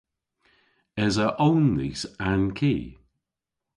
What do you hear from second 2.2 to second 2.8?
a'n ki?